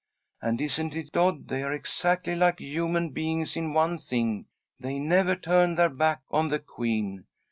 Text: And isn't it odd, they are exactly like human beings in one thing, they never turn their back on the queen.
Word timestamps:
And 0.41 0.59
isn't 0.59 0.95
it 0.95 1.15
odd, 1.15 1.47
they 1.47 1.61
are 1.61 1.71
exactly 1.73 2.35
like 2.35 2.57
human 2.59 3.11
beings 3.11 3.55
in 3.55 3.71
one 3.71 3.99
thing, 3.99 4.47
they 4.79 4.97
never 4.97 5.35
turn 5.35 5.75
their 5.75 5.89
back 5.89 6.21
on 6.31 6.47
the 6.47 6.57
queen. 6.57 7.25